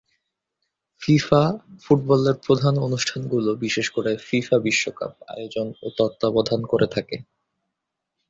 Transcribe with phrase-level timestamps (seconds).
[1.01, 1.43] FIFA
[1.81, 7.17] ফুটবলের প্রধান অনুষ্ঠানগুলো বিশেষ করে ফিফা বিশ্বকাপ আয়োজন ও তত্ত্বাবধান করে থাকে।